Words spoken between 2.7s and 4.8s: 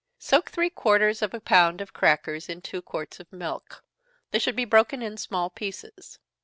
quarts of milk they should be